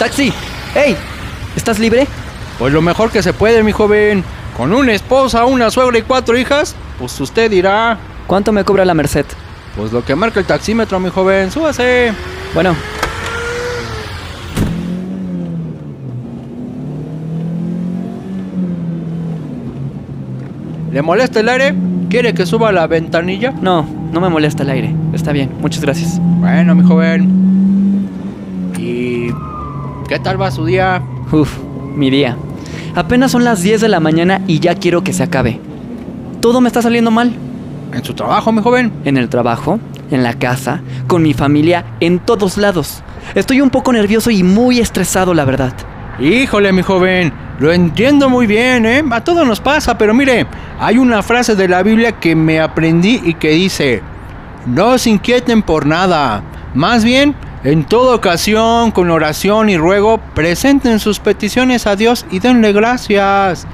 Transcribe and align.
¡Taxi! 0.00 0.32
¡Ey! 0.74 0.96
¿Estás 1.54 1.78
libre? 1.78 2.06
Pues 2.58 2.72
lo 2.72 2.80
mejor 2.80 3.10
que 3.10 3.22
se 3.22 3.34
puede, 3.34 3.62
mi 3.62 3.72
joven. 3.72 4.24
Con 4.56 4.72
una 4.72 4.94
esposa, 4.94 5.44
una 5.44 5.70
suegra 5.70 5.98
y 5.98 6.00
cuatro 6.00 6.38
hijas, 6.38 6.74
pues 6.98 7.20
usted 7.20 7.50
dirá. 7.50 7.98
¿Cuánto 8.26 8.50
me 8.50 8.64
cobra 8.64 8.86
la 8.86 8.94
Merced? 8.94 9.26
Pues 9.76 9.92
lo 9.92 10.02
que 10.02 10.14
marca 10.14 10.40
el 10.40 10.46
taxímetro, 10.46 10.98
mi 11.00 11.10
joven. 11.10 11.50
Súbase. 11.50 12.14
Bueno, 12.54 12.74
¿Le 20.90 21.02
molesta 21.02 21.40
el 21.40 21.48
aire? 21.50 21.74
¿Quiere 22.08 22.32
que 22.32 22.46
suba 22.46 22.72
la 22.72 22.86
ventanilla? 22.86 23.50
no, 23.50 23.86
no 24.12 24.20
me 24.22 24.30
molesta 24.30 24.62
el 24.62 24.70
aire. 24.70 24.94
Está 25.12 25.32
bien, 25.32 25.50
muchas 25.60 25.82
gracias. 25.82 26.18
Bueno, 26.20 26.74
mi 26.74 26.84
joven. 26.84 27.39
¿Y 30.10 30.14
qué 30.14 30.18
tal 30.18 30.42
va 30.42 30.50
su 30.50 30.64
día? 30.64 31.00
Uf, 31.30 31.56
mi 31.94 32.10
día. 32.10 32.36
Apenas 32.96 33.30
son 33.30 33.44
las 33.44 33.62
10 33.62 33.80
de 33.80 33.88
la 33.88 34.00
mañana 34.00 34.40
y 34.48 34.58
ya 34.58 34.74
quiero 34.74 35.04
que 35.04 35.12
se 35.12 35.22
acabe. 35.22 35.60
Todo 36.40 36.60
me 36.60 36.66
está 36.66 36.82
saliendo 36.82 37.12
mal. 37.12 37.32
¿En 37.92 38.02
su 38.02 38.14
trabajo, 38.14 38.50
mi 38.50 38.60
joven? 38.60 38.92
En 39.04 39.16
el 39.16 39.28
trabajo, 39.28 39.78
en 40.10 40.24
la 40.24 40.34
casa, 40.34 40.80
con 41.06 41.22
mi 41.22 41.32
familia, 41.32 41.84
en 42.00 42.18
todos 42.18 42.58
lados. 42.58 43.04
Estoy 43.36 43.60
un 43.60 43.70
poco 43.70 43.92
nervioso 43.92 44.32
y 44.32 44.42
muy 44.42 44.80
estresado, 44.80 45.32
la 45.32 45.44
verdad. 45.44 45.74
Híjole, 46.18 46.72
mi 46.72 46.82
joven, 46.82 47.32
lo 47.60 47.70
entiendo 47.70 48.28
muy 48.28 48.48
bien, 48.48 48.86
¿eh? 48.86 49.04
A 49.12 49.22
todos 49.22 49.46
nos 49.46 49.60
pasa, 49.60 49.96
pero 49.96 50.12
mire, 50.12 50.44
hay 50.80 50.98
una 50.98 51.22
frase 51.22 51.54
de 51.54 51.68
la 51.68 51.84
Biblia 51.84 52.18
que 52.18 52.34
me 52.34 52.58
aprendí 52.58 53.20
y 53.24 53.34
que 53.34 53.50
dice, 53.50 54.02
no 54.66 54.98
se 54.98 55.10
inquieten 55.10 55.62
por 55.62 55.86
nada, 55.86 56.42
más 56.74 57.04
bien, 57.04 57.36
en 57.62 57.84
toda 57.84 58.14
ocasión, 58.14 58.90
con 58.90 59.10
oración 59.10 59.68
y 59.68 59.76
ruego, 59.76 60.18
presenten 60.34 60.98
sus 60.98 61.20
peticiones 61.20 61.86
a 61.86 61.94
Dios 61.94 62.24
y 62.30 62.38
denle 62.38 62.72
gracias. 62.72 63.66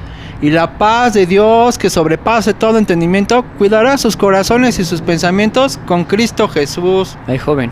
Y 0.42 0.50
la 0.50 0.76
paz 0.76 1.14
de 1.14 1.24
Dios, 1.24 1.78
que 1.78 1.88
sobrepase 1.88 2.52
todo 2.52 2.78
entendimiento, 2.78 3.44
cuidará 3.58 3.96
sus 3.96 4.16
corazones 4.16 4.78
y 4.80 4.84
sus 4.84 5.02
pensamientos 5.02 5.78
con 5.86 6.04
Cristo 6.04 6.48
Jesús. 6.48 7.16
Ay, 7.28 7.38
joven, 7.38 7.70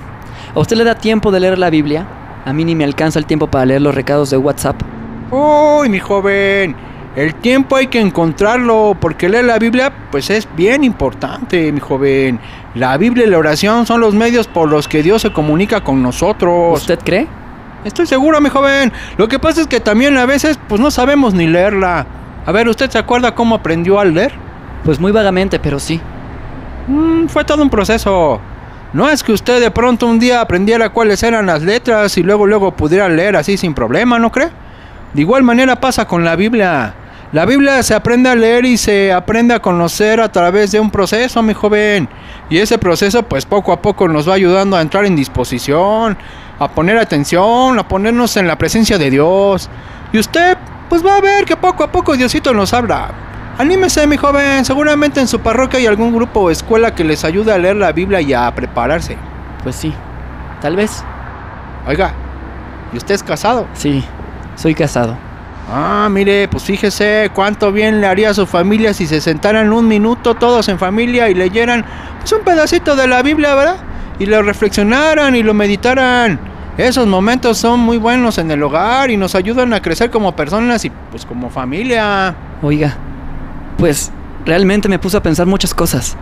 ¿a 0.55 0.61
usted 0.61 0.77
le 0.77 0.85
da 0.85 0.95
tiempo 0.95 1.33
de 1.33 1.41
leer 1.41 1.59
la 1.59 1.69
Biblia? 1.69 2.07
A 2.45 2.53
mí 2.53 2.65
ni 2.65 2.77
me 2.77 2.85
alcanza 2.85 3.19
el 3.19 3.27
tiempo 3.27 3.49
para 3.49 3.67
leer 3.67 3.83
los 3.83 3.95
recados 3.95 4.31
de 4.31 4.37
WhatsApp. 4.37 4.81
Uy, 5.33 5.89
mi 5.89 5.99
joven, 5.99 6.77
el 7.17 7.35
tiempo 7.37 7.77
hay 7.77 7.87
que 7.87 8.01
encontrarlo, 8.01 8.97
porque 9.01 9.29
leer 9.29 9.45
la 9.45 9.59
Biblia, 9.59 9.93
pues 10.11 10.31
es 10.31 10.49
bien 10.57 10.83
importante, 10.83 11.71
mi 11.71 11.79
joven. 11.79 12.41
La 12.75 12.97
Biblia 12.97 13.25
y 13.25 13.31
la 13.31 13.39
oración 13.39 13.87
son 13.87 14.01
los 14.01 14.15
medios 14.15 14.49
por 14.49 14.69
los 14.69 14.89
que 14.89 15.03
Dios 15.03 15.23
se 15.23 15.33
comunica 15.33 15.83
con 15.83 16.03
nosotros. 16.03 16.81
¿Usted 16.81 16.99
cree? 16.99 17.29
Estoy 17.85 18.07
seguro, 18.07 18.41
mi 18.41 18.49
joven. 18.49 18.93
Lo 19.17 19.29
que 19.29 19.39
pasa 19.39 19.61
es 19.61 19.69
que 19.69 19.79
también 19.79 20.17
a 20.17 20.27
veces, 20.27 20.59
pues 20.69 20.81
no 20.81 20.91
sabemos 20.91 21.35
ni 21.35 21.47
leerla. 21.47 22.07
A 22.47 22.51
ver, 22.51 22.69
¿usted 22.69 22.91
se 22.91 22.99
acuerda 22.99 23.35
cómo 23.35 23.55
aprendió 23.55 24.01
a 24.01 24.05
leer? 24.05 24.33
Pues 24.85 24.99
muy 24.99 25.13
vagamente, 25.13 25.61
pero 25.61 25.79
sí. 25.79 26.01
Mm, 26.89 27.27
fue 27.27 27.45
todo 27.45 27.63
un 27.63 27.71
proceso. 27.71 28.41
No 28.93 29.09
es 29.09 29.23
que 29.23 29.33
usted 29.33 29.61
de 29.61 29.71
pronto 29.71 30.07
un 30.07 30.19
día 30.19 30.41
aprendiera 30.41 30.89
cuáles 30.89 31.23
eran 31.23 31.47
las 31.47 31.63
letras 31.63 32.19
y 32.19 32.25
luego 32.25 32.47
luego 32.47 32.73
pudiera 32.73 33.09
leer 33.09 33.37
así 33.37 33.57
sin 33.57 33.73
problema, 33.73 34.19
¿no 34.19 34.33
cree? 34.33 34.51
De 35.13 35.21
igual 35.21 35.45
manera 35.45 35.77
pasa 35.77 36.07
con 36.07 36.25
la 36.25 36.35
Biblia. 36.37 36.95
La 37.35 37.47
Biblia 37.47 37.83
se 37.83 37.97
aprende 37.97 38.31
a 38.31 38.37
leer 38.37 38.65
y 38.65 38.77
se 38.77 39.13
aprende 39.13 39.55
a 39.55 39.61
conocer 39.61 40.21
a 40.21 40.31
través 40.31 40.71
de 40.71 40.79
un 40.79 40.89
proceso, 40.89 41.43
mi 41.43 41.53
joven. 41.53 42.09
Y 42.49 42.59
ese 42.59 42.79
proceso 42.79 43.25
pues 43.25 43.45
poco 43.45 43.73
a 43.73 43.83
poco 43.83 44.07
nos 44.07 44.29
va 44.29 44.35
ayudando 44.35 44.77
a 44.77 44.81
entrar 44.81 45.05
en 45.05 45.17
disposición, 45.17 46.17
a 46.61 46.69
poner 46.69 46.97
atención, 46.97 47.77
a 47.77 47.89
ponernos 47.89 48.37
en 48.37 48.47
la 48.47 48.57
presencia 48.57 48.99
de 48.99 49.11
Dios. 49.11 49.69
Y 50.13 50.21
usted 50.21 50.57
pues 50.89 51.05
va 51.05 51.17
a 51.17 51.21
ver 51.21 51.45
que 51.45 51.57
poco 51.57 51.83
a 51.83 51.91
poco 51.91 52.17
Diosito 52.17 52.55
nos 52.55 52.73
habla. 52.73 53.09
Anímese, 53.59 54.07
mi 54.07 54.17
joven. 54.17 54.65
Seguramente 54.65 55.19
en 55.19 55.27
su 55.27 55.41
parroquia 55.41 55.81
hay 55.81 55.87
algún 55.87 56.15
grupo 56.15 56.39
o 56.39 56.51
escuela 56.51 56.95
que 56.95 57.03
les 57.03 57.25
ayude 57.25 57.53
a 57.53 57.59
leer 57.59 57.75
la 57.75 57.91
Biblia 57.91 58.21
y 58.21 58.33
a 58.33 58.49
prepararse. 58.55 59.17
Pues 59.65 59.75
sí. 59.75 59.93
Tal 60.61 60.77
vez. 60.77 61.03
Oiga, 61.89 62.13
¿y 62.93 62.97
usted 62.97 63.17
es 63.17 63.25
casado? 63.25 63.67
Sí, 63.75 64.05
soy 64.55 64.77
casado. 64.77 65.17
Ah, 65.71 66.09
mire, 66.11 66.47
pues 66.49 66.63
fíjese 66.65 67.31
cuánto 67.35 67.73
bien 67.73 68.01
le 68.01 68.07
haría 68.07 68.31
a 68.31 68.35
su 68.35 68.47
familia 68.47 68.93
si 68.93 69.07
se 69.07 69.21
sentaran 69.21 69.73
un 69.73 69.89
minuto 69.89 70.35
todos 70.35 70.69
en 70.69 70.79
familia 70.79 71.29
y 71.31 71.35
leyeran 71.35 71.85
pues, 72.21 72.33
un 72.33 72.43
pedacito 72.43 72.97
de 72.97 73.07
la 73.07 73.23
Biblia, 73.23 73.55
¿verdad? 73.55 73.77
Y 74.19 74.27
lo 74.27 74.43
reflexionaran 74.43 75.35
y 75.35 75.43
lo 75.43 75.55
meditaran. 75.55 76.39
Esos 76.77 77.07
momentos 77.07 77.57
son 77.57 77.81
muy 77.81 77.99
buenos 77.99 78.39
en 78.39 78.51
el 78.51 78.63
hogar 78.63 79.11
y 79.11 79.17
nos 79.17 79.35
ayudan 79.35 79.73
a 79.73 79.81
crecer 79.81 80.11
como 80.11 80.35
personas 80.37 80.85
y 80.85 80.91
pues 81.11 81.25
como 81.25 81.49
familia. 81.49 82.35
Oiga, 82.63 82.97
pues 83.79 84.11
realmente 84.45 84.89
me 84.89 84.99
puso 84.99 85.19
a 85.19 85.23
pensar 85.23 85.47
muchas 85.47 85.73
cosas. 85.73 86.17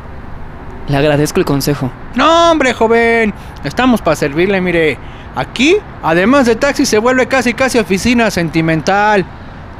Le 0.88 0.96
agradezco 0.96 1.38
el 1.40 1.46
consejo. 1.46 1.90
No, 2.14 2.50
hombre, 2.50 2.72
joven. 2.72 3.32
Estamos 3.64 4.02
para 4.02 4.16
servirle, 4.16 4.60
mire. 4.60 4.98
Aquí, 5.34 5.76
además 6.02 6.46
de 6.46 6.56
taxi, 6.56 6.84
se 6.84 6.98
vuelve 6.98 7.26
casi 7.26 7.54
casi 7.54 7.78
oficina 7.78 8.30
sentimental. 8.30 9.24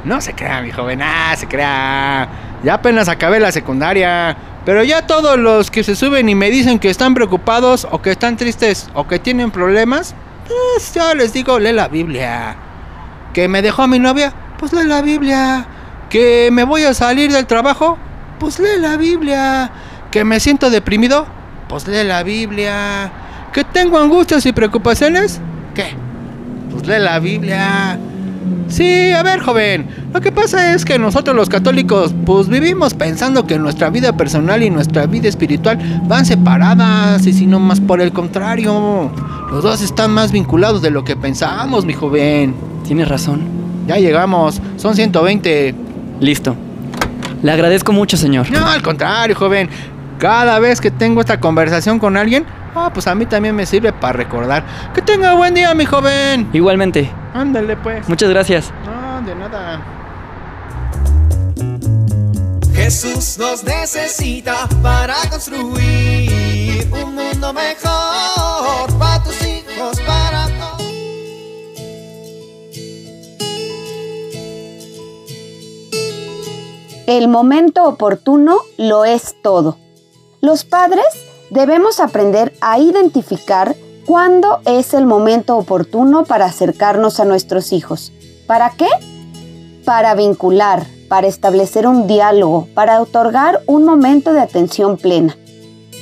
No 0.05 0.21
se 0.21 0.33
crea, 0.33 0.63
mi 0.63 0.71
joven. 0.71 1.01
Ah, 1.03 1.35
se 1.37 1.47
crea. 1.47 2.29
Ya 2.65 2.75
apenas 2.75 3.09
acabé 3.09 3.39
la 3.41 3.53
secundaria. 3.53 4.37
Pero 4.65 4.85
ya 4.85 5.07
todos 5.07 5.39
los 5.39 5.71
que 5.71 5.83
se 5.83 5.97
suben 5.97 6.29
y 6.29 6.35
me 6.35 6.51
dicen 6.51 6.79
que 6.79 6.89
están 6.89 7.15
preocupados 7.15 7.87
o 7.91 8.01
que 8.01 8.13
están 8.13 8.37
tristes 8.37 8.89
o 8.95 9.09
que 9.09 9.19
tienen 9.19 9.51
problemas, 9.51 10.15
pues 10.47 10.95
yo 10.95 11.15
les 11.15 11.33
digo, 11.33 11.59
lee 11.59 11.73
la 11.73 11.89
Biblia. 11.89 12.55
¿Que 13.33 13.49
me 13.49 13.61
dejó 13.61 13.89
mi 13.89 13.99
novia? 13.99 14.33
Pues 14.59 14.73
lee 14.73 14.85
la 14.85 15.03
Biblia. 15.03 15.67
¿Que 16.09 16.51
me 16.53 16.65
voy 16.65 16.85
a 16.85 16.95
salir 16.95 17.33
del 17.33 17.47
trabajo? 17.47 17.99
Pues 18.39 18.61
lee 18.61 18.79
la 18.79 18.97
Biblia. 18.97 19.71
¿Que 20.13 20.25
me 20.25 20.39
siento 20.41 20.69
deprimido? 20.69 21.25
Pues 21.71 21.89
lee 21.89 22.05
la 22.05 22.23
Biblia. 22.23 23.11
¿Que 23.51 23.65
tengo 23.65 23.99
angustias 23.99 24.45
y 24.45 24.53
preocupaciones? 24.53 25.41
¿Qué? 25.75 25.87
Pues 26.71 26.87
lee 26.87 27.03
la 27.03 27.19
Biblia. 27.19 27.99
Sí, 28.69 29.11
a 29.11 29.23
ver, 29.23 29.41
joven. 29.41 29.89
Lo 30.13 30.21
que 30.21 30.31
pasa 30.31 30.75
es 30.75 30.85
que 30.85 30.99
nosotros 30.99 31.35
los 31.35 31.49
católicos, 31.49 32.15
pues 32.27 32.49
vivimos 32.49 32.93
pensando 32.93 33.47
que 33.47 33.59
nuestra 33.59 33.89
vida 33.89 34.15
personal 34.15 34.63
y 34.63 34.69
nuestra 34.69 35.07
vida 35.07 35.31
espiritual 35.31 35.79
van 36.05 36.27
separadas, 36.27 37.27
y 37.27 37.33
si 37.33 37.47
no 37.47 37.59
más 37.59 37.81
por 37.81 38.03
el 38.03 38.13
contrario. 38.13 39.11
Los 39.51 39.63
dos 39.63 39.81
están 39.81 40.11
más 40.11 40.31
vinculados 40.31 40.83
de 40.83 40.91
lo 40.91 41.05
que 41.05 41.17
pensamos, 41.17 41.87
mi 41.87 41.95
joven. 41.95 42.55
Tienes 42.87 43.09
razón. 43.09 43.41
Ya 43.87 43.97
llegamos, 43.97 44.61
son 44.77 44.95
120. 44.95 45.75
Listo. 46.21 46.55
Le 47.43 47.51
agradezco 47.51 47.93
mucho, 47.93 48.19
señor. 48.19 48.51
No, 48.51 48.67
al 48.67 48.83
contrario, 48.83 49.35
joven. 49.35 49.71
Cada 50.23 50.61
vez 50.61 50.81
que 50.81 50.93
tengo 50.93 51.21
esta 51.21 51.41
conversación 51.41 51.99
con 51.99 52.17
alguien, 52.17 52.47
ah, 52.77 52.93
pues 52.95 53.09
a 53.09 53.15
mí 53.17 53.27
también 53.27 53.57
me 53.57 53.67
sirve 53.67 53.93
para 53.93 54.13
recordar. 54.13 54.65
Que 54.95 55.03
tenga 55.03 55.35
buen 55.35 55.53
día, 55.53 55.75
mi 55.75 55.85
joven. 55.85 56.49
Igualmente. 56.53 57.11
Ándale, 57.35 57.77
pues. 57.77 58.09
Muchas 58.09 58.31
gracias. 58.31 58.73
No, 58.87 59.21
de 59.27 59.35
nada. 59.35 59.83
Jesús 62.73 63.37
nos 63.37 63.65
necesita 63.65 64.69
para 64.81 65.17
construir 65.29 66.89
un 66.93 67.17
mundo 67.17 67.53
mejor 67.53 68.97
para 69.01 69.25
tus 69.25 69.43
hijos, 69.45 70.01
para 70.07 70.47
todos. 70.47 70.83
El 77.09 77.27
momento 77.27 77.83
oportuno 77.83 78.61
lo 78.79 79.05
es 79.05 79.35
todo. 79.43 79.82
Los 80.45 80.65
padres 80.65 81.07
debemos 81.51 82.01
aprender 82.01 82.53
a 82.61 82.81
identificar 82.81 83.77
cuándo 84.05 84.59
es 84.65 84.93
el 84.93 85.07
momento 85.07 85.57
oportuno 85.57 86.25
para 86.25 86.47
acercarnos 86.47 87.21
a 87.21 87.25
nuestros 87.25 87.73
hijos. 87.73 88.13
¿Para 88.49 88.71
qué? 88.71 88.89
Para 89.85 90.17
vincular, 90.17 90.85
para 91.09 91.29
establecer 91.29 91.87
un 91.87 92.09
diálogo, 92.09 92.67
para 92.75 93.01
otorgar 93.01 93.63
un 93.67 93.85
momento 93.85 94.33
de 94.33 94.41
atención 94.41 94.97
plena. 94.97 95.39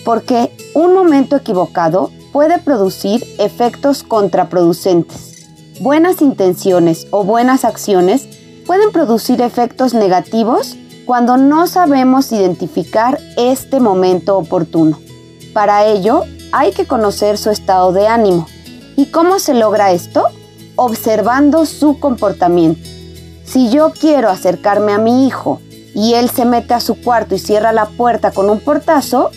Porque 0.06 0.50
un 0.72 0.94
momento 0.94 1.36
equivocado 1.36 2.10
puede 2.32 2.58
producir 2.58 3.22
efectos 3.36 4.02
contraproducentes. 4.02 5.50
Buenas 5.82 6.22
intenciones 6.22 7.08
o 7.10 7.24
buenas 7.24 7.66
acciones 7.66 8.26
pueden 8.66 8.90
producir 8.90 9.42
efectos 9.42 9.92
negativos 9.92 10.78
cuando 11.10 11.36
no 11.36 11.66
sabemos 11.66 12.30
identificar 12.30 13.18
este 13.36 13.80
momento 13.80 14.38
oportuno. 14.38 14.96
Para 15.52 15.84
ello, 15.84 16.22
hay 16.52 16.70
que 16.70 16.86
conocer 16.86 17.36
su 17.36 17.50
estado 17.50 17.92
de 17.92 18.06
ánimo. 18.06 18.46
¿Y 18.96 19.06
cómo 19.06 19.40
se 19.40 19.54
logra 19.54 19.90
esto? 19.90 20.26
Observando 20.76 21.66
su 21.66 21.98
comportamiento. 21.98 22.88
Si 23.44 23.70
yo 23.70 23.90
quiero 23.90 24.28
acercarme 24.28 24.92
a 24.92 24.98
mi 24.98 25.26
hijo 25.26 25.60
y 25.96 26.14
él 26.14 26.30
se 26.30 26.44
mete 26.44 26.74
a 26.74 26.80
su 26.80 26.94
cuarto 27.02 27.34
y 27.34 27.40
cierra 27.40 27.72
la 27.72 27.86
puerta 27.86 28.30
con 28.30 28.48
un 28.48 28.60
portazo, 28.60 29.32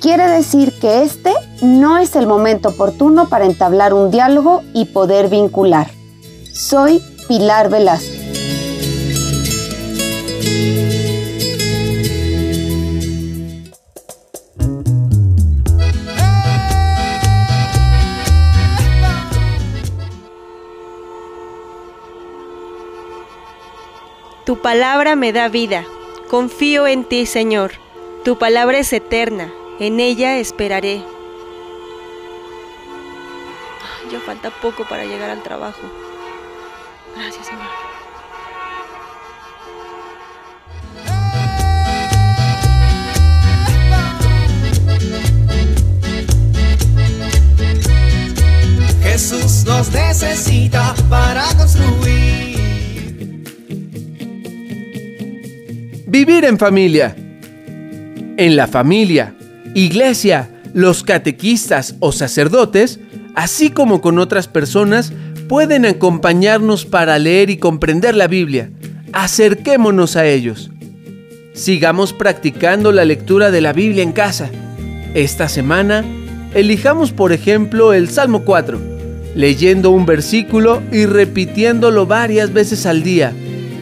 quiere 0.00 0.26
decir 0.28 0.78
que 0.80 1.02
este 1.02 1.34
no 1.60 1.98
es 1.98 2.16
el 2.16 2.26
momento 2.26 2.70
oportuno 2.70 3.28
para 3.28 3.44
entablar 3.44 3.92
un 3.92 4.10
diálogo 4.10 4.62
y 4.72 4.86
poder 4.86 5.28
vincular. 5.28 5.90
Soy 6.54 7.02
Pilar 7.28 7.68
Velasco. 7.68 8.18
Tu 24.48 24.56
palabra 24.56 25.14
me 25.14 25.30
da 25.34 25.50
vida. 25.50 25.84
Confío 26.30 26.86
en 26.86 27.04
ti, 27.04 27.26
Señor. 27.26 27.72
Tu 28.24 28.38
palabra 28.38 28.78
es 28.78 28.90
eterna. 28.94 29.52
En 29.78 30.00
ella 30.00 30.38
esperaré. 30.38 31.04
Ya 34.10 34.20
falta 34.20 34.48
poco 34.48 34.88
para 34.88 35.04
llegar 35.04 35.28
al 35.28 35.42
trabajo. 35.42 35.82
Gracias, 37.14 37.44
Señor. 37.44 37.66
Jesús 49.02 49.64
nos 49.66 49.90
necesita 49.90 50.94
para 51.10 51.44
En 56.30 56.58
familia. 56.58 57.16
En 58.36 58.54
la 58.54 58.66
familia, 58.66 59.34
iglesia, 59.74 60.50
los 60.74 61.02
catequistas 61.02 61.96
o 62.00 62.12
sacerdotes, 62.12 63.00
así 63.34 63.70
como 63.70 64.02
con 64.02 64.18
otras 64.18 64.46
personas, 64.46 65.10
pueden 65.48 65.86
acompañarnos 65.86 66.84
para 66.84 67.18
leer 67.18 67.48
y 67.48 67.56
comprender 67.56 68.14
la 68.14 68.26
Biblia. 68.28 68.70
Acerquémonos 69.14 70.16
a 70.16 70.26
ellos. 70.26 70.70
Sigamos 71.54 72.12
practicando 72.12 72.92
la 72.92 73.06
lectura 73.06 73.50
de 73.50 73.62
la 73.62 73.72
Biblia 73.72 74.02
en 74.02 74.12
casa. 74.12 74.50
Esta 75.14 75.48
semana, 75.48 76.04
elijamos 76.54 77.10
por 77.10 77.32
ejemplo 77.32 77.94
el 77.94 78.10
Salmo 78.10 78.44
4, 78.44 78.78
leyendo 79.34 79.90
un 79.90 80.04
versículo 80.04 80.82
y 80.92 81.06
repitiéndolo 81.06 82.06
varias 82.06 82.52
veces 82.52 82.84
al 82.84 83.02
día, 83.02 83.32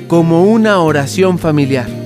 como 0.07 0.45
una 0.45 0.79
oración 0.79 1.41
familiar. 1.41 2.06